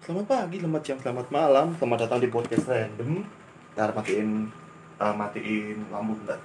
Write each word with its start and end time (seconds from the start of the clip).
Selamat 0.00 0.26
pagi, 0.32 0.56
selamat 0.56 0.82
siang, 0.82 1.00
selamat 1.04 1.26
malam. 1.28 1.66
Selamat 1.76 2.08
datang 2.08 2.24
di 2.24 2.28
podcast 2.32 2.64
random. 2.72 3.20
Ntar 3.76 3.92
matiin 3.92 4.48
uh, 4.96 5.12
Matiin 5.12 5.76
lampu 5.92 6.16
bentar. 6.16 6.40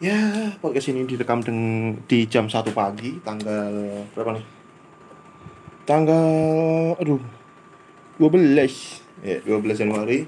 Ya, 0.00 0.16
podcast 0.64 0.88
ini 0.88 1.04
direkam 1.04 1.44
deng- 1.44 2.00
di 2.10 2.26
jam 2.26 2.50
1 2.50 2.72
pagi 2.74 3.22
Tanggal 3.22 4.04
berapa 4.12 4.36
nih? 4.36 4.46
Tanggal 5.86 6.98
Aduh 6.98 7.22
12 8.18 9.00
Ya, 9.22 9.38
12 9.46 9.80
Januari. 9.80 10.26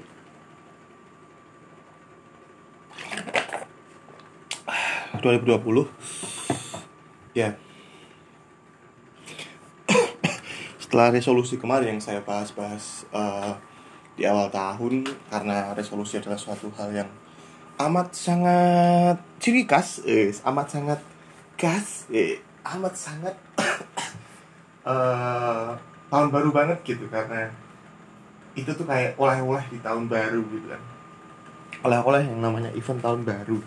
Ah, 4.65 5.19
2020 5.19 5.85
Ya 7.35 7.59
setelah 10.87 11.11
resolusi 11.11 11.59
kemarin 11.59 11.99
yang 11.99 11.99
saya 11.99 12.23
bahas-bahas 12.23 13.03
uh, 13.11 13.51
di 14.15 14.23
awal 14.23 14.47
tahun 14.47 15.03
karena 15.27 15.75
resolusi 15.75 16.15
adalah 16.15 16.39
suatu 16.39 16.71
hal 16.79 16.95
yang 16.95 17.11
amat 17.75 18.15
sangat 18.15 19.19
ciri 19.43 19.67
khas, 19.67 19.99
eh, 20.07 20.31
amat 20.47 20.67
sangat 20.71 21.03
gas, 21.59 22.07
eh, 22.15 22.39
amat 22.63 22.95
sangat 22.95 23.35
uh, 24.87 25.75
tahun 26.07 26.31
baru 26.31 26.55
banget 26.55 26.79
gitu 26.87 27.03
karena 27.11 27.51
itu 28.55 28.71
tuh 28.71 28.87
kayak 28.87 29.19
oleh-oleh 29.19 29.67
di 29.67 29.83
tahun 29.83 30.07
baru 30.07 30.39
gitu 30.39 30.71
kan. 30.71 30.81
Oleh-oleh 31.83 32.31
yang 32.31 32.39
namanya 32.39 32.71
event 32.71 33.03
tahun 33.03 33.27
baru. 33.27 33.59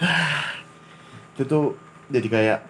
Itu 1.36 1.42
tuh 1.46 1.66
jadi 2.10 2.26
kayak 2.26 2.60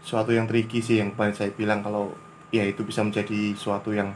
suatu 0.00 0.32
yang 0.32 0.48
tricky 0.48 0.80
sih 0.80 1.02
yang 1.02 1.12
paling 1.12 1.36
saya 1.36 1.52
bilang 1.52 1.84
kalau 1.84 2.16
ya 2.60 2.64
itu 2.66 2.82
bisa 2.82 3.04
menjadi 3.04 3.52
suatu 3.56 3.92
yang 3.92 4.12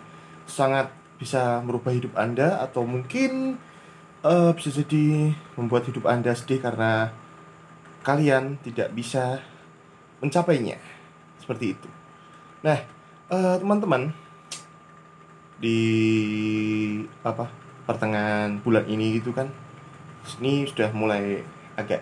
sangat 0.49 0.91
bisa 1.21 1.60
merubah 1.60 1.93
hidup 1.93 2.16
anda 2.16 2.59
atau 2.65 2.88
mungkin 2.88 3.60
eh, 4.24 4.51
bisa 4.57 4.73
jadi 4.73 5.37
membuat 5.55 5.87
hidup 5.88 6.09
anda 6.09 6.32
sedih 6.32 6.65
karena 6.65 7.13
kalian 8.01 8.57
tidak 8.65 8.91
bisa 8.97 9.45
mencapainya 10.24 10.80
seperti 11.41 11.77
itu. 11.77 11.88
Nah 12.65 12.79
eh, 13.30 13.57
teman-teman 13.60 14.13
di 15.60 15.80
apa 17.21 17.52
pertengahan 17.85 18.57
bulan 18.65 18.88
ini 18.88 19.21
gitu 19.21 19.37
kan 19.37 19.52
ini 20.41 20.65
sudah 20.65 20.88
mulai 20.97 21.45
agak 21.77 22.01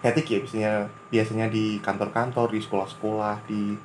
hectic 0.00 0.28
ya 0.28 0.38
biasanya 0.40 0.72
biasanya 1.08 1.46
di 1.48 1.80
kantor-kantor 1.80 2.52
di 2.52 2.60
sekolah-sekolah 2.60 3.36
di 3.48 3.76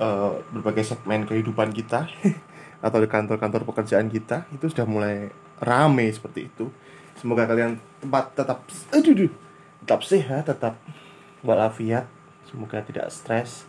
uh, 0.00 0.40
berbagai 0.50 0.82
segmen 0.82 1.28
kehidupan 1.28 1.70
kita 1.76 2.08
atau 2.86 2.98
di 2.98 3.06
kantor-kantor 3.06 3.68
pekerjaan 3.68 4.08
kita 4.08 4.48
itu 4.56 4.72
sudah 4.72 4.88
mulai 4.88 5.28
rame 5.60 6.08
seperti 6.08 6.48
itu. 6.48 6.72
Semoga 7.20 7.44
kalian 7.44 7.76
tempat 8.00 8.32
tetap 8.32 8.64
aduh, 8.90 9.12
aduh, 9.12 9.32
tetap 9.84 10.00
sehat 10.00 10.48
tetap 10.48 10.80
walafiat 11.44 12.08
semoga 12.48 12.80
tidak 12.80 13.12
stres. 13.12 13.68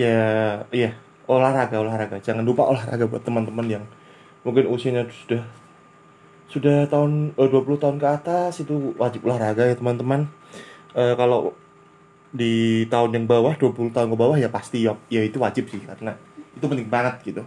Ya 0.00 0.64
iya 0.72 0.96
olahraga 1.28 1.76
olahraga. 1.78 2.16
Jangan 2.18 2.42
lupa 2.42 2.64
olahraga 2.64 3.04
buat 3.04 3.22
teman-teman 3.22 3.66
yang 3.68 3.84
mungkin 4.42 4.68
usianya 4.72 5.04
sudah 5.08 5.44
sudah 6.48 6.88
tahun 6.88 7.36
eh, 7.36 7.48
20 7.48 7.82
tahun 7.82 7.96
ke 8.00 8.08
atas 8.08 8.60
itu 8.60 8.96
wajib 8.96 9.28
olahraga 9.28 9.68
ya 9.68 9.76
teman-teman. 9.76 10.28
Eh, 10.96 11.14
kalau 11.20 11.52
di 12.34 12.82
tahun 12.90 13.14
yang 13.14 13.26
bawah 13.30 13.54
20 13.54 13.94
tahun 13.94 14.08
ke 14.10 14.16
bawah 14.18 14.34
ya 14.34 14.50
pasti 14.50 14.82
ya, 14.82 14.98
ya 15.06 15.22
itu 15.22 15.38
wajib 15.38 15.70
sih 15.70 15.78
karena 15.86 16.18
itu 16.58 16.66
penting 16.66 16.90
banget 16.90 17.14
gitu. 17.22 17.42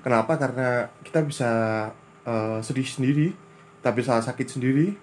Kenapa? 0.00 0.34
Karena 0.40 0.88
kita 1.04 1.20
bisa 1.22 1.50
eh, 2.26 2.58
sedih 2.64 2.88
sendiri 2.88 3.28
kita 3.82 3.90
bisa 3.98 4.22
sakit 4.22 4.46
sendiri 4.46 4.94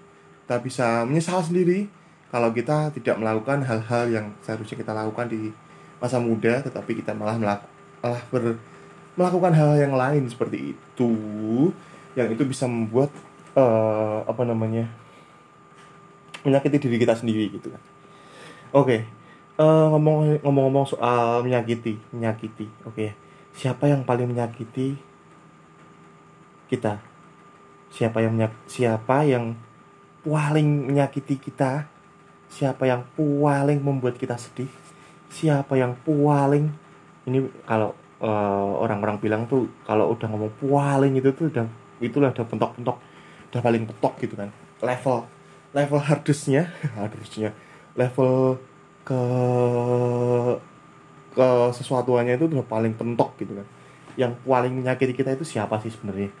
kita 0.48 0.56
bisa 0.64 1.04
menyesal 1.04 1.44
sendiri 1.44 1.84
kalau 2.32 2.48
kita 2.48 2.88
tidak 2.96 3.20
melakukan 3.20 3.60
hal-hal 3.60 4.08
yang 4.08 4.26
seharusnya 4.40 4.80
kita 4.80 4.96
lakukan 4.96 5.28
di 5.28 5.52
masa 6.00 6.16
muda 6.16 6.64
tetapi 6.64 6.96
kita 7.04 7.12
malah 7.12 7.36
melaku, 7.36 7.68
malah 8.00 8.22
ber, 8.32 8.56
melakukan 9.20 9.52
hal 9.52 9.70
yang 9.76 9.92
lain 9.92 10.24
seperti 10.32 10.72
itu 10.72 11.12
yang 12.16 12.32
itu 12.32 12.42
bisa 12.48 12.64
membuat 12.64 13.12
eh, 13.52 14.18
apa 14.24 14.42
namanya 14.48 14.88
menyakiti 16.40 16.88
diri 16.88 16.96
kita 17.04 17.20
sendiri 17.20 17.52
gitu 17.52 17.68
kan 17.68 17.82
oke. 18.72 18.96
Eh, 19.60 19.86
ngomong 19.92 20.40
ngomong-ngomong 20.40 20.86
soal 20.88 21.44
menyakiti 21.44 22.00
menyakiti. 22.16 22.64
Oke. 22.88 23.12
Siapa 23.52 23.90
yang 23.90 24.06
paling 24.08 24.30
menyakiti? 24.30 24.96
Kita. 26.70 26.96
Siapa 27.90 28.22
yang 28.22 28.38
menyak- 28.38 28.62
siapa 28.70 29.26
yang 29.26 29.58
paling 30.24 30.88
menyakiti 30.88 31.36
kita? 31.36 31.84
Siapa 32.48 32.86
yang 32.88 33.04
paling 33.14 33.78
membuat 33.82 34.16
kita 34.16 34.38
sedih? 34.40 34.70
Siapa 35.30 35.76
yang 35.76 35.94
paling 36.02 36.70
ini 37.28 37.44
kalau 37.68 37.92
eh, 38.20 38.70
orang-orang 38.80 39.16
bilang 39.20 39.42
tuh 39.48 39.68
kalau 39.84 40.12
udah 40.12 40.28
ngomong 40.28 40.52
paling 40.60 41.16
itu 41.16 41.32
tuh 41.36 41.48
udah 41.48 41.66
itulah 42.00 42.28
udah 42.32 42.44
pentok-pentok 42.48 42.96
udah 43.52 43.60
paling 43.60 43.84
petok 43.84 44.14
gitu 44.24 44.34
kan. 44.40 44.48
Level 44.80 45.24
level 45.76 46.00
hardestnya 46.00 46.68
hardestnya 46.98 47.52
level 48.00 48.56
ke 49.04 49.22
ke 51.30 51.48
sesuatuannya 51.76 52.40
itu 52.40 52.48
udah 52.48 52.64
paling 52.64 52.96
pentok 52.96 53.36
gitu 53.36 53.52
kan. 53.54 53.68
Yang 54.18 54.32
paling 54.42 54.72
menyakiti 54.80 55.14
kita 55.14 55.36
itu 55.36 55.44
siapa 55.44 55.76
sih 55.84 55.92
sebenarnya? 55.92 56.32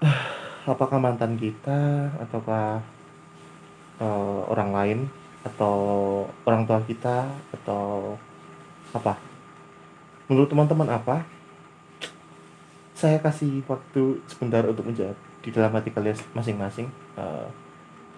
Apakah 0.72 1.02
mantan 1.02 1.34
kita 1.34 2.10
ataukah 2.22 2.80
eh, 4.00 4.40
orang 4.48 4.70
lain 4.72 4.98
atau 5.42 5.76
orang 6.46 6.62
tua 6.64 6.80
kita 6.86 7.28
atau 7.60 8.16
apa? 8.94 9.18
Menurut 10.30 10.48
teman-teman 10.48 10.88
apa? 10.88 11.24
Saya 12.98 13.22
kasih 13.22 13.62
waktu 13.70 14.18
sebentar 14.26 14.66
untuk 14.66 14.90
menjawab 14.90 15.14
di 15.38 15.54
dalam 15.54 15.70
hati 15.70 15.94
kalian 15.94 16.18
masing-masing 16.34 16.90
eh, 17.14 17.46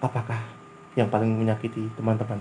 apakah 0.01 0.60
yang 0.95 1.07
paling 1.07 1.31
menyakiti 1.31 1.87
teman-teman. 1.95 2.39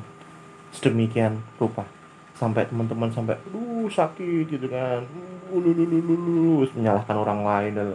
Sedemikian 0.74 1.38
rupa. 1.58 1.86
Sampai 2.34 2.64
teman-teman 2.66 3.12
sampai 3.12 3.36
uh 3.52 3.86
sakit 3.86 4.48
gitu 4.48 4.66
kan. 4.70 5.04
Uh 5.50 5.58
lu, 5.58 5.70
lu, 5.74 5.84
lu, 5.86 5.98
lu, 6.00 6.14
lu, 6.16 6.66
menyalahkan 6.74 7.16
orang 7.16 7.40
lain 7.42 7.72
dan 7.76 7.88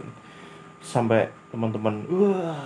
sampai 0.85 1.33
teman-teman 1.49 2.05
wah 2.13 2.61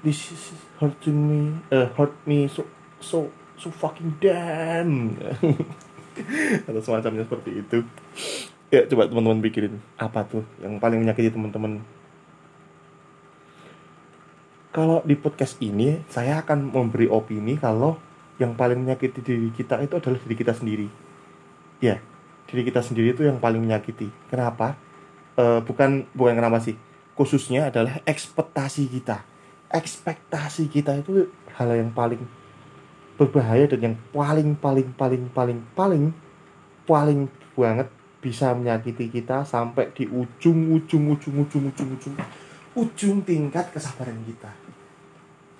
this 0.00 0.32
is 0.32 0.56
hurting 0.80 1.20
me 1.20 1.40
eh 1.68 1.84
hurt 2.00 2.16
me 2.24 2.48
so 2.48 2.64
so 2.96 3.28
so 3.60 3.68
fucking 3.70 4.16
damn. 4.18 5.14
Atau 6.70 6.80
semacamnya 6.80 7.26
seperti 7.26 7.50
itu. 7.58 7.82
Ya 8.70 8.86
coba 8.90 9.06
teman-teman 9.06 9.42
pikirin 9.44 9.78
apa 9.98 10.26
tuh 10.26 10.42
yang 10.62 10.78
paling 10.78 11.02
menyakiti 11.02 11.30
teman-teman 11.30 11.82
kalau 14.74 15.06
di 15.06 15.14
podcast 15.14 15.54
ini 15.62 16.02
saya 16.10 16.42
akan 16.42 16.74
memberi 16.74 17.06
opini 17.06 17.54
kalau 17.54 17.94
yang 18.42 18.58
paling 18.58 18.82
menyakiti 18.82 19.22
diri 19.22 19.54
kita 19.54 19.78
itu 19.78 19.94
adalah 19.94 20.18
diri 20.18 20.34
kita 20.34 20.50
sendiri. 20.50 20.90
Ya 21.78 22.02
diri 22.50 22.66
kita 22.66 22.82
sendiri 22.82 23.14
itu 23.14 23.22
yang 23.22 23.38
paling 23.38 23.62
menyakiti. 23.62 24.10
Kenapa? 24.26 24.74
Eh, 25.38 25.62
bukan 25.62 26.10
bukan 26.10 26.34
kenapa 26.34 26.58
sih. 26.58 26.74
Khususnya 27.14 27.70
adalah 27.70 28.02
ekspektasi 28.02 28.90
kita. 28.90 29.22
Ekspektasi 29.70 30.66
kita 30.66 30.98
itu 30.98 31.30
hal 31.54 31.70
yang 31.70 31.94
paling 31.94 32.26
berbahaya 33.14 33.70
dan 33.70 33.78
yang 33.78 33.96
paling 34.10 34.58
paling 34.58 34.90
paling 34.98 35.22
paling 35.30 35.62
paling 35.78 36.04
paling 36.82 37.20
banget 37.54 37.86
bisa 38.18 38.50
menyakiti 38.50 39.06
kita 39.06 39.46
sampai 39.46 39.94
di 39.94 40.10
ujung 40.10 40.74
ujung 40.74 41.14
ujung 41.14 41.46
ujung 41.46 41.70
ujung 41.70 41.90
ujung 41.94 42.14
ujung 42.74 43.22
tingkat 43.22 43.70
kesabaran 43.70 44.18
kita. 44.26 44.50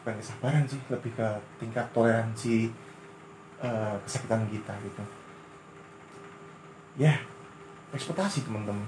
Bukan 0.02 0.14
kesabaran 0.18 0.66
sih 0.66 0.78
lebih 0.90 1.14
ke 1.14 1.28
tingkat 1.62 1.86
toleransi 1.94 2.68
eh, 3.62 3.96
kesakitan 4.04 4.44
kita 4.50 4.74
gitu. 4.82 5.02
Ya 6.98 7.18
ekspektasi 7.94 8.46
teman-teman. 8.46 8.86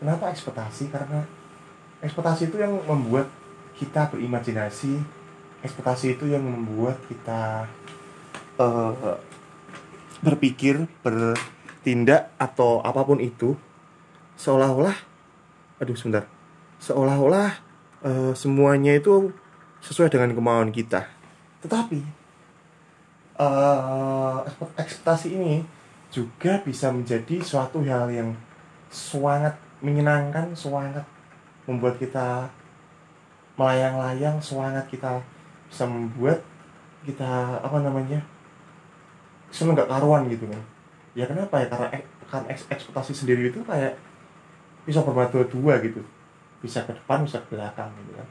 Kenapa 0.00 0.32
ekspektasi? 0.32 0.88
Karena 0.88 1.20
ekspektasi 2.00 2.48
itu 2.48 2.56
yang 2.56 2.72
membuat 2.88 3.28
kita 3.76 4.08
berimajinasi. 4.08 4.96
Ekspektasi 5.60 6.16
itu 6.16 6.24
yang 6.32 6.40
membuat 6.40 6.96
kita 7.04 7.68
eh, 8.56 9.16
berpikir 10.20 10.84
bertindak 11.00 12.32
atau 12.36 12.84
apa 12.84 13.00
pun 13.04 13.20
itu 13.20 13.56
seolah-olah 14.36 14.96
aduh 15.80 15.96
sebentar 15.96 16.28
seolah-olah 16.80 17.50
eh, 18.02 18.32
semuanya 18.32 18.96
itu 18.96 19.30
sesuai 19.84 20.08
dengan 20.08 20.32
kemauan 20.32 20.72
kita. 20.72 21.04
Tetapi 21.60 22.00
ekspek- 24.44 24.76
ekspektasi 24.76 25.28
ini 25.36 25.64
juga 26.12 26.60
bisa 26.60 26.92
menjadi 26.92 27.40
suatu 27.40 27.80
hal 27.84 28.08
yang 28.12 28.36
sangat 28.92 29.54
menyenangkan, 29.80 30.52
sangat 30.52 31.04
membuat 31.64 31.96
kita 31.96 32.48
melayang-layang, 33.56 34.36
sangat 34.40 34.84
kita 34.88 35.20
bisa 35.68 35.84
membuat 35.86 36.40
kita 37.04 37.60
apa 37.64 37.80
namanya 37.80 38.20
seneng 39.48 39.76
gak 39.76 39.88
karuan 39.88 40.28
gitu 40.28 40.44
kan. 40.48 40.62
Ya 41.16 41.24
kenapa 41.24 41.64
ya? 41.64 41.66
Karena 41.68 41.88
kan 42.30 42.42
ekspektasi 42.48 43.12
sendiri 43.16 43.50
itu 43.50 43.60
kayak 43.66 43.96
bisa 44.86 45.02
berbatu 45.02 45.42
dua 45.48 45.76
gitu 45.82 46.00
bisa 46.60 46.84
ke 46.84 46.92
depan 46.92 47.24
bisa 47.24 47.40
ke 47.40 47.56
belakang 47.56 47.88
gitu 48.00 48.12
kan. 48.16 48.28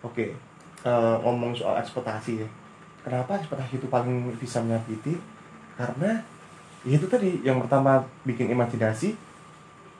Oke 0.00 0.26
uh, 0.84 1.16
ngomong 1.24 1.52
soal 1.56 1.80
ekspektasi 1.80 2.44
ya. 2.44 2.48
Kenapa 3.00 3.40
ekspektasi 3.40 3.80
itu 3.80 3.88
paling 3.88 4.28
bisa 4.36 4.60
menyakiti? 4.60 5.16
Karena 5.76 6.20
ya 6.84 6.96
itu 6.96 7.08
tadi 7.08 7.40
yang 7.44 7.60
pertama 7.60 8.04
bikin 8.24 8.52
imajinasi 8.52 9.16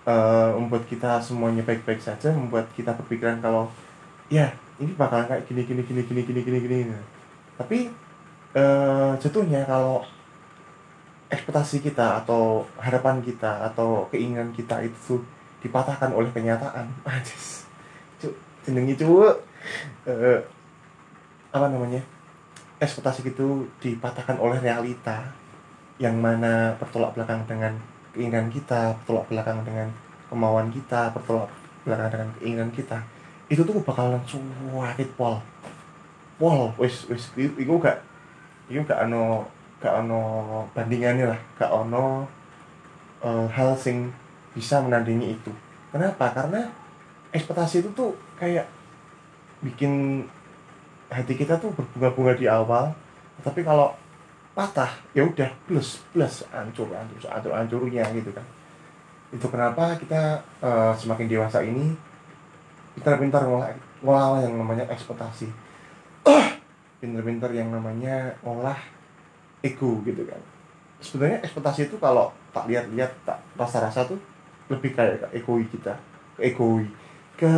uh, 0.09 0.57
membuat 0.57 0.85
kita 0.89 1.21
semuanya 1.21 1.65
baik-baik 1.65 2.01
saja 2.01 2.33
membuat 2.33 2.69
kita 2.73 2.97
berpikiran 2.97 3.41
kalau 3.41 3.69
ya 4.33 4.49
ini 4.81 4.97
bakalan 4.97 5.29
kayak 5.29 5.45
gini 5.49 5.65
gini 5.69 5.83
gini 5.85 6.03
gini 6.05 6.21
gini 6.25 6.41
gini 6.45 6.59
gini. 6.61 7.01
Tapi 7.57 7.89
uh, 8.57 9.13
jatuhnya 9.21 9.65
kalau 9.65 10.05
ekspektasi 11.31 11.81
kita 11.85 12.25
atau 12.25 12.67
harapan 12.77 13.23
kita 13.23 13.71
atau 13.71 14.09
keinginan 14.11 14.51
kita 14.51 14.83
itu 14.83 15.23
dipatahkan 15.61 16.11
oleh 16.13 16.29
kenyataan. 16.33 16.89
Anjis. 17.09 17.69
Cuk 18.21 18.35
jenengi 18.67 18.97
cuk. 18.97 19.37
Uh, 20.09 20.41
apa 21.53 21.67
namanya? 21.69 22.01
Ekspektasi 22.81 23.29
itu 23.29 23.69
dipatahkan 23.85 24.41
oleh 24.41 24.57
realita 24.57 25.29
yang 26.01 26.17
mana 26.17 26.73
bertolak 26.81 27.13
belakang 27.13 27.45
dengan 27.45 27.77
keinginan 28.17 28.49
kita 28.49 28.97
bertolak 29.05 29.29
belakang 29.29 29.61
dengan 29.69 29.93
kemauan 30.33 30.73
kita 30.73 31.13
bertolak 31.13 31.53
belakang 31.85 32.09
dengan 32.09 32.29
keinginan 32.41 32.71
kita. 32.73 32.99
Itu 33.53 33.69
tuh 33.69 33.85
bakalan 33.85 34.23
suwakit 34.25 35.13
pol. 35.19 35.37
Pol 36.41 36.73
wis 36.81 37.05
wis 37.13 37.29
itu 37.37 37.75
gak 37.77 38.01
itu 38.73 38.81
gak 38.89 39.05
ano 39.05 39.45
gak 39.83 39.93
ono 40.07 40.21
bandingannya 40.73 41.37
lah. 41.37 41.41
Gak 41.61 41.69
ono 41.69 42.25
uh, 43.21 43.47
hal 43.53 43.77
sing 43.77 44.09
bisa 44.55 44.83
menandingi 44.83 45.39
itu. 45.39 45.53
Kenapa? 45.91 46.31
Karena 46.35 46.71
ekspektasi 47.31 47.87
itu 47.87 47.91
tuh 47.95 48.11
kayak 48.39 48.67
bikin 49.63 50.25
hati 51.11 51.35
kita 51.35 51.59
tuh 51.59 51.75
berbunga-bunga 51.75 52.33
di 52.39 52.47
awal 52.47 52.95
tapi 53.43 53.67
kalau 53.67 53.93
patah 54.55 54.91
ya 55.17 55.25
udah 55.27 55.51
plus 55.67 56.03
plus 56.13 56.45
hancur 56.51 56.91
hancur 56.91 57.31
hancur 57.31 57.53
hancurnya 57.55 58.05
gitu 58.15 58.31
kan. 58.35 58.45
Itu 59.31 59.47
kenapa 59.47 59.95
kita 59.97 60.43
uh, 60.61 60.93
semakin 60.99 61.27
dewasa 61.31 61.63
ini 61.63 61.95
pintar-pintar 62.99 63.47
ngolah 63.47 63.71
ngolah 64.03 64.43
yang 64.43 64.59
namanya 64.59 64.85
ekspektasi. 64.91 65.49
Pintar-pintar 67.01 67.55
yang 67.55 67.73
namanya 67.73 68.35
ngolah 68.45 68.77
ego 69.65 70.03
gitu 70.05 70.27
kan. 70.27 70.41
Sebenarnya 71.01 71.41
ekspektasi 71.47 71.89
itu 71.89 71.97
kalau 71.97 72.29
tak 72.53 72.69
lihat-lihat 72.69 73.13
tak 73.25 73.41
rasa-rasa 73.57 74.05
tuh 74.05 74.21
lebih 74.71 74.95
kayak 74.95 75.21
ke 75.21 75.27
egoi 75.43 75.67
kita. 75.69 75.95
Ke 76.39 76.55
egoi 76.55 76.87
ke 77.41 77.49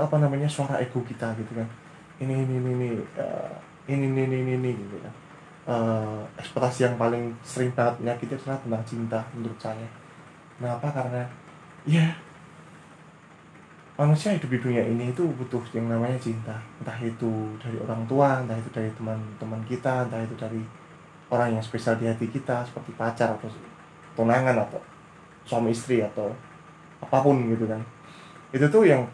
apa 0.00 0.16
namanya 0.16 0.48
suara 0.48 0.80
ego 0.80 1.04
kita 1.04 1.36
gitu 1.36 1.52
kan. 1.52 1.68
Ini 2.16 2.32
ini 2.48 2.54
ini 2.56 2.70
ini 2.72 2.90
uh, 3.20 3.52
ini 3.84 4.08
ini 4.08 4.20
ini 4.24 4.36
ini, 4.40 4.52
ini 4.56 4.70
gitu 4.72 4.96
kan. 5.04 5.14
Uh, 5.62 6.20
ekspektasi 6.40 6.88
yang 6.88 6.96
paling 6.98 7.30
sering 7.46 7.70
banget 7.76 8.00
menyakiti 8.00 8.34
adalah 8.40 8.58
tentang 8.64 8.84
cinta 8.88 9.20
menurut 9.36 9.60
saya. 9.60 9.88
Kenapa? 10.56 10.88
Karena 10.88 11.22
ya 11.84 12.08
manusia 14.00 14.32
hidup 14.32 14.48
di 14.48 14.58
dunia 14.58 14.82
ini 14.88 15.12
itu 15.12 15.28
butuh 15.36 15.60
yang 15.76 15.92
namanya 15.92 16.16
cinta. 16.16 16.56
Entah 16.80 16.96
itu 17.04 17.30
dari 17.60 17.76
orang 17.84 18.08
tua 18.08 18.40
entah 18.40 18.56
itu 18.56 18.72
dari 18.72 18.88
teman-teman 18.96 19.60
kita 19.68 20.08
entah 20.08 20.24
itu 20.24 20.34
dari 20.40 20.64
orang 21.28 21.60
yang 21.60 21.64
spesial 21.64 22.00
di 22.00 22.08
hati 22.08 22.32
kita 22.32 22.64
seperti 22.64 22.96
pacar 22.96 23.36
atau 23.36 23.48
tunangan 24.16 24.56
atau 24.64 24.80
suami 25.48 25.74
istri 25.74 26.02
atau 26.02 26.30
apa 27.02 27.16
pun 27.22 27.36
gitu 27.50 27.66
kan. 27.66 27.80
Itu 28.54 28.66
tuh 28.68 28.86
yang 28.86 29.08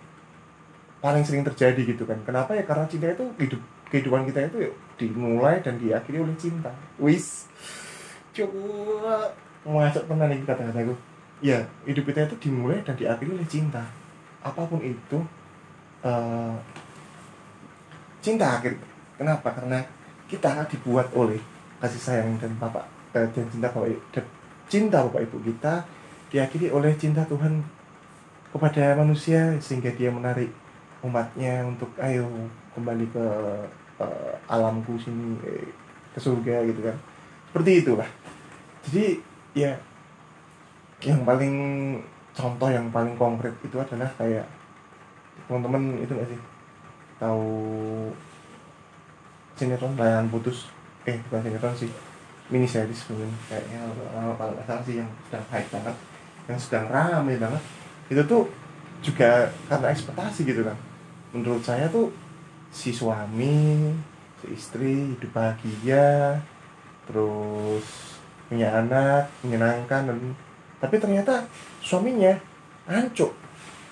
paling 0.99 1.23
sering 1.23 1.47
terjadi 1.47 1.79
gitu 1.95 2.05
kan. 2.05 2.19
Kenapa 2.27 2.55
ya? 2.55 2.67
Karena 2.67 2.85
cinta 2.91 3.09
itu 3.09 3.25
hidup 3.39 3.61
kehidupan 3.89 4.29
kita 4.29 4.51
itu 4.51 4.69
dimulai 5.01 5.63
dan 5.65 5.79
diakhiri 5.81 6.21
oleh 6.21 6.37
cinta. 6.37 6.75
Wis. 7.01 7.49
Coba 8.35 9.33
masuk 9.65 10.05
pernah 10.07 10.27
nih 10.29 10.43
kata-kataku. 10.45 10.95
Ya 11.39 11.65
hidup 11.87 12.05
kita 12.11 12.27
itu 12.27 12.51
dimulai 12.51 12.83
dan 12.83 12.99
diakhiri 12.99 13.33
oleh 13.33 13.49
cinta. 13.49 13.83
Apa 14.43 14.67
pun 14.67 14.83
itu 14.83 15.19
uh, 16.03 16.55
cinta 18.21 18.59
akhir. 18.59 18.77
Kenapa? 19.19 19.55
Karena 19.55 19.83
kita 20.29 20.67
dibuat 20.69 21.09
oleh 21.17 21.41
kasih 21.79 22.03
sayang 22.03 22.37
dan 22.43 22.53
bapak 22.59 22.85
eh, 23.15 23.27
dan 23.33 23.47
cinta 23.49 23.71
bapak 23.71 23.97
dan 24.13 24.25
cinta 24.69 24.99
bapak 25.07 25.25
ibu 25.25 25.39
kita 25.47 25.87
diakhiri 26.29 26.69
oleh 26.69 26.93
cinta 27.01 27.25
Tuhan 27.25 27.65
kepada 28.53 28.97
manusia 28.97 29.57
sehingga 29.61 29.93
dia 29.93 30.09
menarik 30.13 30.49
umatnya 31.05 31.65
untuk 31.65 31.89
ayo 32.01 32.27
kembali 32.73 33.07
ke 33.13 33.27
uh, 34.01 34.33
alamku 34.51 34.99
sini 34.99 35.37
eh, 35.45 35.69
ke 36.13 36.19
surga 36.21 36.65
gitu 36.69 36.81
kan. 36.85 36.97
Seperti 37.49 37.71
itulah. 37.85 38.09
Jadi 38.89 39.21
ya 39.57 39.73
yang 41.05 41.23
paling 41.23 41.55
contoh 42.35 42.69
yang 42.69 42.91
paling 42.91 43.15
konkret 43.15 43.55
itu 43.63 43.77
adalah 43.79 44.09
kayak 44.19 44.47
teman-teman 45.47 46.03
itu 46.03 46.13
gak 46.13 46.29
sih? 46.29 46.41
Tahu 47.19 47.47
sinetron 49.55 49.97
layangan 49.97 50.29
putus? 50.29 50.69
Eh 51.07 51.17
bukan 51.29 51.41
sinetron 51.47 51.77
sih. 51.77 51.91
Mini 52.49 52.65
series 52.65 53.05
mungkin. 53.13 53.31
Kayaknya 53.47 53.79
kalau 54.41 54.57
nggak 54.57 54.81
sih 54.89 54.99
yang 54.99 55.11
sedang 55.29 55.45
hype 55.53 55.69
banget 55.69 55.97
yang 56.49 56.59
sedang 56.59 56.89
ramai 56.89 57.37
banget. 57.37 57.63
Itu 58.09 58.25
tuh 58.25 58.43
juga 59.05 59.53
karena 59.69 59.93
ekspektasi 59.93 60.49
gitu 60.49 60.65
kan. 60.65 60.75
Menurut 61.37 61.63
saya 61.63 61.87
tuh 61.93 62.11
si 62.73 62.91
suami 62.91 63.93
si 64.41 64.47
istri 64.53 65.17
hidup 65.17 65.31
bahagia 65.33 66.39
terus 67.09 67.85
punya 68.49 68.81
anak 68.81 69.29
menyenangkan 69.45 70.09
dan 70.09 70.19
tapi 70.81 70.97
ternyata 70.97 71.45
suaminya 71.85 72.33
hancur. 72.89 73.35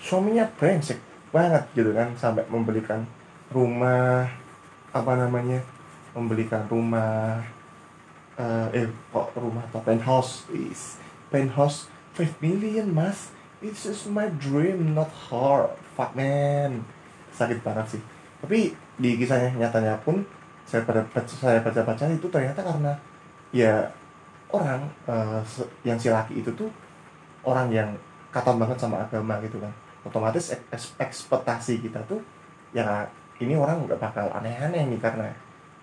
Suaminya 0.01 0.49
brengsek 0.57 1.03
banget 1.35 1.67
gitu 1.77 1.93
kan 1.93 2.15
sampai 2.17 2.47
membelikan 2.49 3.05
rumah 3.51 4.25
apa 4.95 5.13
namanya 5.19 5.61
membelikan 6.17 6.65
rumah 6.71 7.43
uh, 8.41 8.69
eh 8.73 8.89
kok 9.13 9.35
rumah 9.37 9.61
atau 9.69 9.83
penthouse? 9.85 10.49
Is 10.55 10.97
penthouse 11.29 11.91
5 12.17 12.41
million 12.41 12.89
mas. 12.89 13.31
It's 13.61 13.85
just 13.85 14.09
my 14.09 14.33
dream 14.41 14.97
not 14.97 15.13
hard. 15.13 15.77
Fuck 15.97 16.17
man. 16.17 16.85
Sakit 17.33 17.61
banget 17.61 17.97
sih. 17.97 18.03
Tapi 18.41 18.73
di 18.97 19.11
kisahnya 19.21 19.53
nyatanya 19.57 20.01
pun 20.01 20.25
saya 20.65 20.83
pada 20.83 21.05
saya 21.29 21.61
baca 21.61 21.81
baca 21.85 22.05
itu 22.09 22.27
ternyata 22.33 22.65
karena 22.65 22.93
ya 23.55 23.87
orang 24.51 24.83
uh, 25.07 25.41
yang 25.85 26.01
si 26.01 26.09
laki 26.09 26.41
itu 26.41 26.51
tuh 26.57 26.69
orang 27.45 27.71
yang 27.71 27.89
kata 28.33 28.57
banget 28.57 28.77
sama 28.81 29.05
agama 29.05 29.37
gitu 29.45 29.61
kan. 29.61 29.73
Otomatis 30.05 30.57
ekspektasi 31.01 31.85
kita 31.85 32.01
tuh 32.09 32.21
ya 32.73 33.05
ini 33.41 33.57
orang 33.57 33.85
nggak 33.85 34.01
bakal 34.01 34.27
aneh-aneh 34.33 34.89
nih 34.89 35.01
karena 35.01 35.29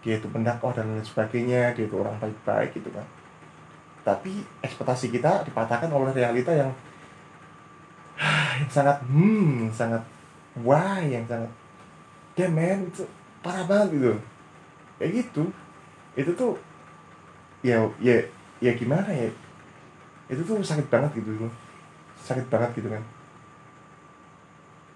dia 0.04 0.20
itu 0.20 0.28
pendakwah 0.28 0.76
dan 0.76 0.90
lain 0.92 1.06
sebagainya 1.06 1.72
dia 1.78 1.86
itu 1.88 1.96
orang 1.96 2.18
baik-baik 2.20 2.76
gitu 2.76 2.92
kan 2.92 3.06
tapi 4.04 4.44
ekspektasi 4.60 5.08
kita 5.10 5.48
dipatahkan 5.48 5.88
oleh 5.88 6.12
realita 6.12 6.52
yang 6.52 6.72
yang 8.60 8.72
sangat 8.72 9.00
hmm 9.08 9.68
yang 9.68 9.74
sangat 9.74 10.04
wah 10.60 11.00
yang 11.00 11.24
sangat 11.26 11.50
damn 12.36 12.54
man 12.54 12.84
itu 12.86 13.08
parah 13.40 13.64
banget 13.66 13.88
gitu. 13.98 14.14
Kayak 15.00 15.12
gitu. 15.24 15.44
Itu 16.20 16.32
tuh 16.36 16.54
ya 17.64 17.80
ya 18.04 18.20
ya 18.60 18.72
gimana 18.76 19.08
ya? 19.10 19.32
Itu 20.28 20.44
tuh 20.44 20.60
sakit 20.60 20.92
banget 20.92 21.24
gitu 21.24 21.48
sakit 22.24 22.48
banget 22.48 22.72
gitu 22.80 22.88
kan. 22.92 23.04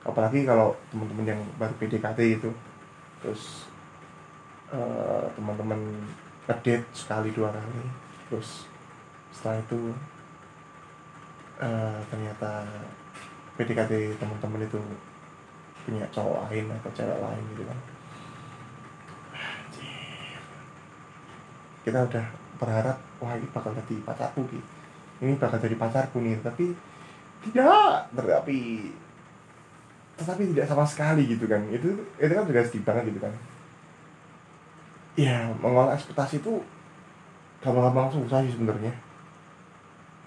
Apalagi 0.07 0.47
kalau 0.47 0.71
teman-teman 0.87 1.35
yang 1.35 1.41
baru 1.59 1.75
PDKT 1.75 2.39
itu 2.39 2.49
terus 3.19 3.67
uh, 4.71 5.27
teman-teman 5.35 5.79
ngedate 6.47 6.87
sekali 6.95 7.35
dua 7.35 7.51
kali. 7.51 7.83
Terus 8.31 8.67
setelah 9.37 9.61
itu 9.61 9.93
uh, 11.61 12.01
ternyata 12.09 12.65
PDKT 13.53 14.17
teman-teman 14.17 14.65
itu 14.65 14.81
punya 15.85 16.03
cowok 16.09 16.49
lain 16.49 16.65
atau 16.81 16.91
cewek 16.97 17.19
lain 17.21 17.43
gitu 17.53 17.63
kan. 17.69 17.77
Kita 21.85 21.99
udah 22.09 22.25
berharap 22.57 22.97
wah 23.21 23.37
ini 23.37 23.45
bakal 23.53 23.77
jadi 23.77 24.01
pacarku 24.01 24.41
gitu 24.49 24.77
ini 25.21 25.33
bakal 25.37 25.57
jadi 25.57 25.75
pacarku 25.77 26.21
nih 26.21 26.37
tapi 26.45 26.77
tidak. 27.41 28.09
Tetapi 28.13 28.59
tetapi 30.17 30.41
tidak 30.53 30.65
sama 30.69 30.85
sekali 30.85 31.25
gitu 31.25 31.45
kan. 31.49 31.61
Itu 31.73 31.89
itu 32.21 32.33
kan 32.33 32.45
juga 32.45 32.61
sedih 32.65 32.83
banget 32.85 33.03
gitu 33.13 33.19
kan. 33.21 33.33
Ya 35.17 35.49
mengolah 35.57 35.97
ekspektasi 35.97 36.41
itu 36.41 36.61
gampang-gampang 37.61 38.13
susah 38.13 38.45
sih 38.45 38.53
sebenarnya 38.53 38.93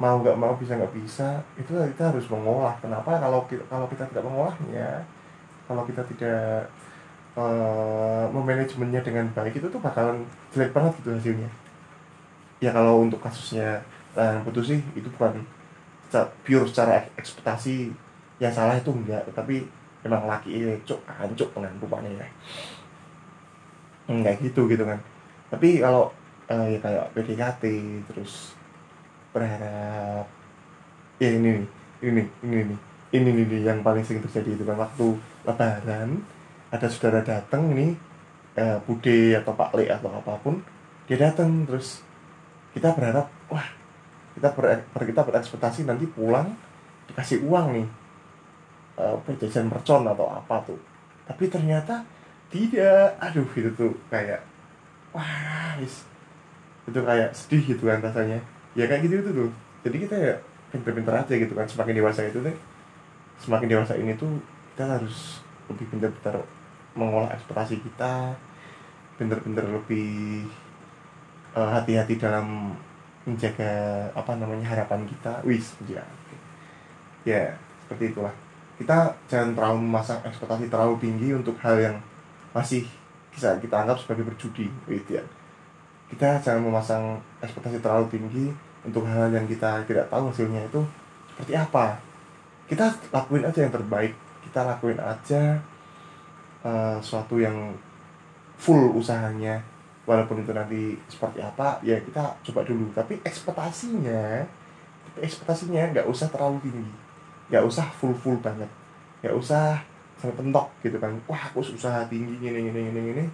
mau 0.01 0.17
nggak 0.25 0.37
mau 0.41 0.57
bisa 0.57 0.81
nggak 0.81 0.97
bisa 0.97 1.45
itu 1.61 1.77
kita 1.77 2.09
harus 2.09 2.25
mengolah. 2.33 2.73
Kenapa? 2.81 3.21
Kalau 3.21 3.45
kita, 3.45 3.63
kalau 3.69 3.87
kita 3.87 4.09
tidak 4.09 4.25
mengolahnya 4.25 5.05
kalau 5.71 5.87
kita 5.87 6.03
tidak 6.11 6.67
uh, 7.39 8.27
memanajemennya 8.35 9.07
dengan 9.07 9.31
baik 9.31 9.63
itu 9.63 9.71
tuh 9.71 9.79
bakalan 9.79 10.27
jelek 10.51 10.75
banget 10.75 10.99
gitu 10.99 11.15
hasilnya. 11.15 11.51
Ya 12.59 12.75
kalau 12.75 13.07
untuk 13.07 13.23
kasusnya 13.23 13.85
uh, 14.19 14.43
putus 14.43 14.75
sih 14.75 14.81
itu 14.99 15.07
bukan 15.15 15.45
pure 16.43 16.67
secara 16.67 17.07
ekspektasi. 17.15 17.95
Yang 18.41 18.57
salah 18.57 18.75
itu 18.81 18.91
enggak 18.91 19.23
tapi 19.37 19.69
emang 20.03 20.25
laki 20.25 20.49
ini 20.49 20.75
cuk 20.83 21.05
hancur 21.07 21.47
dengan 21.55 21.77
rupanya 21.79 22.25
ya. 22.25 22.27
Enggak 24.11 24.43
gitu 24.43 24.67
gitu 24.67 24.83
kan. 24.83 24.99
Tapi 25.53 25.79
kalau 25.79 26.11
uh, 26.51 26.67
ya 26.67 26.83
kayak 26.83 27.15
PDKT 27.15 27.63
terus 28.11 28.59
berharap. 29.33 30.27
Ya 31.21 31.29
ini 31.37 31.49
nih 31.61 31.67
ini 32.01 32.23
ini 32.43 32.59
nih 32.65 32.79
ini 33.11 33.29
nih, 33.35 33.45
ini 33.45 33.59
yang 33.67 33.83
paling 33.83 34.07
sering 34.07 34.23
terjadi 34.25 34.57
itu 34.57 34.65
kan 34.65 34.79
waktu 34.79 35.07
lebaran 35.45 36.23
ada 36.71 36.87
saudara 36.87 37.21
datang 37.21 37.75
nih 37.75 37.93
uh, 38.57 38.79
bude 38.87 39.35
atau 39.37 39.53
pak 39.53 39.75
le 39.75 39.91
atau 39.91 40.11
apa 40.15 40.39
pun 40.39 40.63
dia 41.11 41.19
datang 41.19 41.67
terus 41.67 42.01
kita 42.71 42.95
berharap 42.95 43.27
wah 43.51 43.67
kita 44.39 44.49
ber, 44.55 44.87
kita 44.95 45.23
berekspektasi 45.27 45.85
nanti 45.85 46.07
pulang 46.07 46.55
dikasih 47.11 47.43
uang 47.43 47.67
nih 47.75 47.89
uh, 49.03 49.19
perjajan 49.27 49.67
mercon 49.67 50.07
atau 50.07 50.31
apa 50.31 50.63
tuh. 50.63 50.79
Tapi 51.27 51.51
ternyata 51.51 52.07
tidak. 52.51 53.19
Aduh 53.19 53.47
itu 53.59 53.71
tuh 53.75 53.93
kayak 54.07 54.47
wah 55.11 55.75
itu 55.83 57.01
kayak 57.03 57.31
sedih 57.35 57.63
gitu 57.75 57.91
kan 57.91 57.99
rasanya 58.03 58.39
ya 58.81 58.89
kayak 58.89 59.05
gitu 59.05 59.15
itu 59.21 59.31
tuh. 59.37 59.51
Jadi 59.85 59.97
kita 60.09 60.17
ya 60.17 60.35
pinter-pinter 60.73 61.13
aja 61.13 61.35
gitu 61.37 61.53
kan. 61.53 61.69
Semakin 61.69 61.95
dewasa 62.01 62.25
itu 62.25 62.41
tuh 62.41 62.57
semakin 63.41 63.69
dewasa 63.73 63.97
ini 63.97 64.13
tuh 64.21 64.29
kita 64.73 64.85
harus 64.85 65.41
lebih 65.73 65.89
pinter-pinter 65.89 66.45
mengolah 66.93 67.33
ekspektasi 67.33 67.81
kita 67.81 68.37
pinter-pinter 69.17 69.65
lebih 69.69 70.45
eh, 71.57 71.71
hati-hati 71.77 72.17
dalam 72.17 72.73
menjaga 73.29 74.09
apa 74.17 74.33
namanya 74.37 74.65
harapan 74.65 75.05
kita. 75.05 75.45
Wis 75.45 75.77
ya. 75.85 76.05
Ya 77.25 77.53
seperti 77.85 78.17
itulah. 78.17 78.33
Kita 78.81 79.13
jangan 79.29 79.53
terlalu 79.53 79.79
memasang 79.85 80.25
ekspektasi 80.25 80.73
terlalu 80.73 80.97
tinggi 81.05 81.37
untuk 81.37 81.53
hal 81.61 81.77
yang 81.77 81.97
masih 82.57 82.89
bisa 83.29 83.55
kita 83.61 83.85
anggap 83.85 84.01
sebagai 84.01 84.25
berjudi 84.25 84.73
gitu 84.89 85.21
ya. 85.21 85.25
Kita 86.09 86.41
jangan 86.41 86.65
memasang 86.65 87.21
ekspektasi 87.45 87.79
terlalu 87.85 88.09
tinggi 88.09 88.70
untuk 88.81 89.05
hal 89.05 89.29
yang 89.29 89.45
kita 89.45 89.85
tidak 89.85 90.09
tahu 90.09 90.33
hasilnya 90.33 90.65
itu 90.65 90.81
seperti 91.33 91.53
apa. 91.57 92.01
Kita 92.65 92.89
lakuin 93.13 93.45
aja 93.45 93.61
yang 93.61 93.75
terbaik. 93.75 94.15
Kita 94.41 94.65
lakuin 94.65 94.97
aja 94.97 95.59
uh, 96.65 96.97
suatu 97.01 97.37
yang 97.37 97.75
full 98.57 98.97
usahanya. 98.97 99.61
Walaupun 100.09 100.43
itu 100.43 100.51
nanti 100.51 100.97
seperti 101.07 101.45
apa 101.45 101.79
ya 101.85 102.01
kita 102.01 102.35
coba 102.51 102.61
dulu. 102.65 102.89
Tapi 102.97 103.21
ekspektasinya 103.21 104.45
tapi 105.11 105.27
ekspektasinya 105.27 105.91
nggak 105.91 106.07
usah 106.09 106.31
terlalu 106.31 106.63
tinggi. 106.63 106.95
Nggak 107.51 107.65
usah 107.67 107.87
full 107.99 108.15
full 108.17 108.39
banget. 108.41 108.69
Nggak 109.21 109.35
usah 109.37 109.83
sampai 110.17 110.37
pentok 110.39 110.69
gitu 110.81 110.97
kan. 110.97 111.13
Wah 111.29 111.51
aku 111.51 111.61
usaha 111.61 112.07
tinggi 112.07 112.39
gini 112.39 112.71
gini 112.71 112.81
gini 112.89 113.01
gini. 113.13 113.25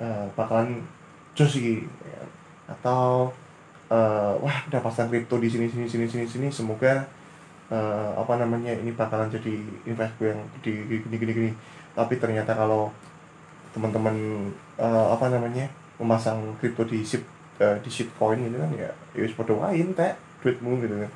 Uh, 0.00 0.24
bakalan 0.32 0.80
jos 1.36 1.52
sih 1.52 1.84
ya. 1.84 2.22
atau 2.70 3.28
uh, 3.90 4.32
wah 4.38 4.58
udah 4.70 4.80
pasang 4.80 5.10
kripto 5.10 5.36
di 5.42 5.50
sini 5.50 5.66
sini 5.66 5.84
sini 5.90 6.06
sini 6.06 6.24
sini 6.24 6.48
semoga 6.48 7.04
uh, 7.68 8.14
apa 8.16 8.38
namanya 8.38 8.72
ini 8.72 8.94
bakalan 8.94 9.28
jadi 9.28 9.60
investku 9.84 10.30
yang 10.30 10.40
di 10.62 10.72
gini 10.86 11.16
gini 11.18 11.32
gini. 11.34 11.52
Tapi 11.92 12.16
ternyata 12.16 12.54
kalau 12.54 12.88
teman-teman 13.74 14.14
uh, 14.78 15.14
apa 15.14 15.30
namanya 15.30 15.66
memasang 15.98 16.54
kripto 16.62 16.86
di 16.86 17.02
ship 17.02 17.22
uh, 17.60 17.76
di 17.82 17.90
coin 18.16 18.38
gitu 18.40 18.56
kan 18.56 18.70
ya 18.72 18.90
ya 19.12 19.26
podo 19.34 19.60
wain 19.60 19.92
teh 19.92 20.14
duitmu 20.40 20.80
gitu 20.86 20.96
kan. 21.04 21.12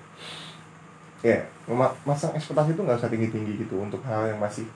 Ya 1.24 1.40
memasang 1.70 2.36
ekspektasi 2.36 2.76
itu 2.76 2.82
nggak 2.84 3.00
usah 3.00 3.08
tinggi 3.08 3.32
tinggi 3.32 3.64
gitu 3.64 3.80
untuk 3.80 4.02
hal 4.04 4.28
yang 4.28 4.42
masih 4.42 4.66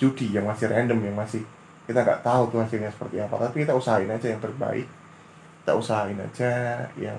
judi 0.00 0.32
yang 0.32 0.48
masih 0.48 0.72
random 0.72 1.04
yang 1.04 1.12
masih 1.12 1.44
kita 1.84 2.00
nggak 2.00 2.24
tahu 2.24 2.48
tuh 2.48 2.64
hasilnya 2.64 2.88
seperti 2.88 3.20
apa. 3.20 3.34
Tapi 3.50 3.66
kita 3.66 3.76
usahain 3.76 4.08
aja 4.08 4.30
yang 4.30 4.40
terbaik 4.40 4.88
kita 5.62 5.78
usahain 5.78 6.18
aja 6.18 6.82
yang 6.98 7.16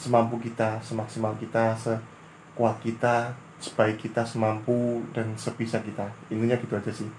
semampu 0.00 0.40
kita 0.40 0.80
semaksimal 0.80 1.36
kita 1.36 1.76
sekuat 1.76 2.80
kita 2.80 3.28
sebaik 3.58 3.98
kita 3.98 4.22
semampu 4.24 5.02
dan 5.12 5.28
sebisa 5.34 5.82
kita. 5.82 6.06
Intinya 6.32 6.56
gitu 6.56 6.72
aja 6.72 6.88
sih. 6.88 7.10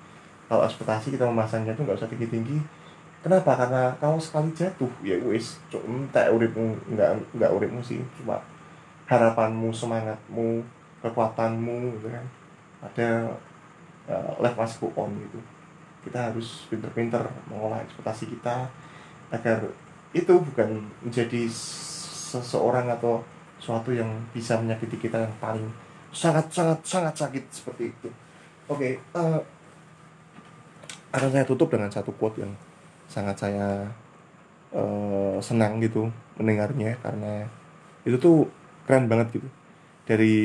Kalau 0.49 0.65
ekspektasi 0.65 1.13
kita 1.13 1.29
memasangnya 1.29 1.77
tuh 1.77 1.85
nggak 1.85 1.99
usah 2.01 2.09
tinggi 2.09 2.25
tinggi 2.25 2.57
kenapa? 3.19 3.53
Karena 3.53 3.93
kalau 3.99 4.17
sekali 4.17 4.49
jatuh 4.55 4.89
ya 5.03 5.19
wis 5.27 5.59
tak 6.09 6.31
uripmu. 6.31 6.73
Nggak 6.95 7.21
nggak 7.35 7.51
uripmu 7.53 7.83
sih. 7.83 7.99
Cuma 8.17 8.39
harapanmu 9.05 9.69
semangatmu 9.69 10.63
kekuatanmu 11.05 11.99
gitu 11.99 12.07
kan. 12.09 12.25
Ada 12.81 13.29
uh, 14.09 14.55
must 14.57 14.79
go 14.79 14.89
on 14.95 15.11
gitu. 15.19 15.39
Kita 16.07 16.31
harus 16.31 16.65
pinter-pinter 16.71 17.21
mengolah 17.51 17.83
ekspektasi 17.83 18.31
kita 18.31 18.65
agar 19.29 19.69
itu 20.13 20.33
bukan 20.33 20.81
menjadi 21.05 21.45
seseorang 21.49 22.89
atau 22.89 23.21
suatu 23.61 23.93
yang 23.93 24.09
bisa 24.33 24.57
menyakiti 24.57 24.97
kita 24.97 25.21
yang 25.21 25.35
paling 25.37 25.67
sangat 26.09 26.49
sangat 26.49 26.79
sangat 26.81 27.13
sakit 27.13 27.43
seperti 27.53 27.93
itu. 27.93 28.09
Oke 28.69 28.77
okay, 28.77 28.93
uh, 29.13 29.37
eh, 29.37 29.41
akan 31.13 31.29
saya 31.29 31.45
tutup 31.45 31.69
dengan 31.69 31.89
satu 31.93 32.13
quote 32.13 32.41
yang 32.41 32.53
sangat 33.09 33.37
saya 33.37 33.89
uh, 34.73 35.37
senang 35.41 35.81
gitu 35.81 36.09
mendengarnya 36.37 36.97
karena 37.01 37.45
itu 38.05 38.17
tuh 38.17 38.49
keren 38.89 39.05
banget 39.05 39.41
gitu. 39.41 39.47
Dari 40.09 40.37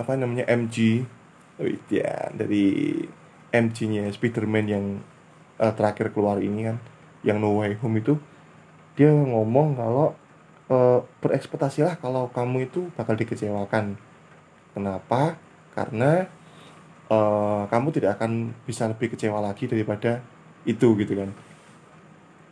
apa 0.00 0.16
namanya 0.16 0.48
MG 0.48 1.04
oh 1.60 1.68
ya 1.92 2.32
dari 2.32 2.96
MG-nya 3.52 4.08
Spiderman 4.14 4.66
yang 4.70 4.84
uh, 5.60 5.72
terakhir 5.76 6.14
keluar 6.14 6.40
ini 6.40 6.72
kan 6.72 6.76
yang 7.26 7.38
No 7.38 7.60
Way 7.60 7.76
Home 7.80 8.00
itu 8.00 8.16
dia 8.96 9.12
ngomong 9.12 9.76
kalau 9.76 10.16
uh, 10.72 11.00
berekspektasilah 11.24 12.00
kalau 12.00 12.28
kamu 12.32 12.68
itu 12.68 12.88
bakal 12.96 13.16
dikecewakan 13.16 13.96
Kenapa? 14.74 15.34
Karena 15.74 16.26
uh, 17.10 17.66
kamu 17.66 17.88
tidak 17.90 18.18
akan 18.18 18.54
bisa 18.66 18.86
lebih 18.86 19.14
kecewa 19.14 19.42
lagi 19.42 19.66
daripada 19.66 20.22
itu 20.62 20.94
gitu 20.98 21.12
kan. 21.18 21.30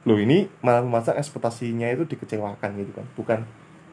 Lo 0.07 0.19
ini 0.19 0.51
malah 0.65 0.83
memasang 0.83 1.19
ekspektasinya 1.19 1.87
itu 1.95 2.07
dikecewakan 2.09 2.71
gitu 2.83 2.93
kan. 2.95 3.07
Bukan 3.15 3.39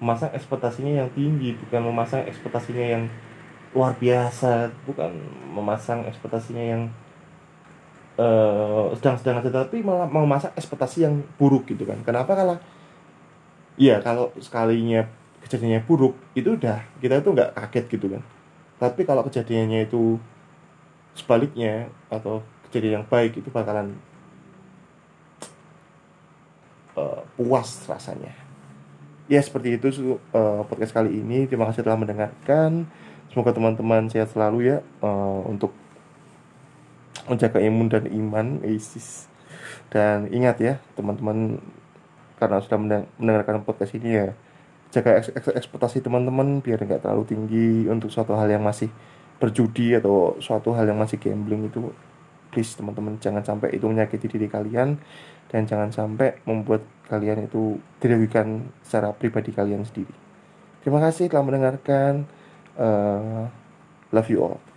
memasang 0.01 0.33
ekspektasinya 0.33 1.05
yang 1.05 1.09
tinggi, 1.13 1.55
bukan 1.55 1.81
memasang 1.85 2.25
ekspektasinya 2.25 2.85
yang 2.85 3.03
luar 3.75 3.93
biasa, 3.99 4.71
bukan 4.87 5.11
memasang 5.51 6.07
ekspektasinya 6.07 6.63
yang 6.63 6.81
uh, 8.19 8.91
sedang-sedang 8.95 9.43
aja 9.43 9.51
tapi 9.63 9.83
malah 9.83 10.07
memasang 10.07 10.51
ekspektasi 10.55 11.07
yang 11.07 11.23
buruk 11.39 11.67
gitu 11.69 11.83
kan. 11.87 11.99
Kenapa? 12.03 12.35
Kalau 12.35 12.57
Iya, 13.75 13.99
kalau 13.99 14.31
sekalinya 14.39 15.03
kejadiannya 15.43 15.83
buruk 15.83 16.15
itu 16.31 16.55
udah 16.55 16.79
kita 17.03 17.19
tuh 17.19 17.35
nggak 17.35 17.51
kaget 17.59 17.85
gitu 17.91 18.07
kan. 18.07 18.23
Tapi 18.79 19.03
kalau 19.03 19.21
kejadiannya 19.27 19.87
itu 19.87 20.15
sebaliknya 21.11 21.91
atau 22.07 22.39
kejadian 22.67 23.03
yang 23.03 23.07
baik 23.07 23.35
itu 23.39 23.51
bakalan 23.51 23.99
uh, 26.95 27.19
puas 27.35 27.83
rasanya. 27.83 28.31
Ya 29.27 29.43
seperti 29.43 29.75
itu 29.75 30.15
uh, 30.31 30.63
podcast 30.71 30.95
kali 30.95 31.11
ini. 31.19 31.43
Terima 31.43 31.67
kasih 31.67 31.83
telah 31.83 31.99
mendengarkan. 31.99 32.87
Semoga 33.27 33.51
teman-teman 33.51 34.07
sehat 34.07 34.31
selalu 34.31 34.71
ya 34.71 34.77
uh, 35.03 35.43
untuk 35.51 35.75
menjaga 37.25 37.59
imun 37.61 37.87
dan 37.89 38.05
iman 38.09 38.61
ISIS. 38.65 39.29
Dan 39.89 40.29
ingat 40.29 40.57
ya 40.61 40.73
teman-teman 40.97 41.61
karena 42.35 42.57
sudah 42.59 42.77
mendengarkan 43.17 43.63
podcast 43.63 43.95
ini 43.95 44.09
ya 44.11 44.27
jaga 44.91 45.19
ekspektasi 45.55 46.03
teman-teman 46.03 46.59
biar 46.63 46.79
nggak 46.79 47.03
terlalu 47.03 47.23
tinggi 47.27 47.87
untuk 47.87 48.11
suatu 48.11 48.35
hal 48.35 48.47
yang 48.47 48.63
masih 48.63 48.87
berjudi 49.39 49.99
atau 49.99 50.39
suatu 50.39 50.71
hal 50.71 50.87
yang 50.87 50.99
masih 50.99 51.19
gambling 51.19 51.67
itu. 51.67 51.91
Please 52.53 52.71
teman-teman 52.79 53.19
jangan 53.19 53.43
sampai 53.43 53.75
itu 53.75 53.83
menyakiti 53.83 54.31
diri 54.31 54.47
kalian 54.47 54.95
dan 55.51 55.61
jangan 55.67 55.91
sampai 55.91 56.39
membuat 56.47 56.87
kalian 57.11 57.51
itu 57.51 57.75
dirugikan 57.99 58.71
secara 58.79 59.11
pribadi 59.11 59.51
kalian 59.51 59.83
sendiri. 59.83 60.15
Terima 60.79 61.03
kasih 61.03 61.27
telah 61.27 61.43
mendengarkan 61.43 62.23
uh, 62.79 63.51
love 64.15 64.29
you 64.31 64.39
all 64.39 64.74